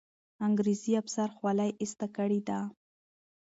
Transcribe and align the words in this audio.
انګریزي 0.47 0.93
افسر 1.01 1.29
خولۍ 1.37 1.71
ایسته 1.81 2.07
کړې 2.15 2.39
ده. 2.47 2.59